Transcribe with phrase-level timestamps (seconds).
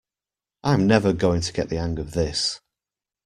[0.63, 2.59] I’m never going to get the hang of this.